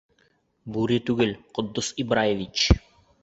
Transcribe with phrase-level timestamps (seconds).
[0.77, 2.65] Бүре түгел, Ҡотдос Ибраевич!